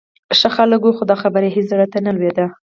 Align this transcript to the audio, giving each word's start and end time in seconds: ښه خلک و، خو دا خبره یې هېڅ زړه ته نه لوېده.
ښه 0.37 0.49
خلک 0.55 0.81
و، 0.83 0.95
خو 0.97 1.03
دا 1.11 1.15
خبره 1.23 1.45
یې 1.47 1.53
هېڅ 1.55 1.65
زړه 1.71 1.85
ته 1.93 1.99
نه 2.05 2.11
لوېده. 2.17 2.45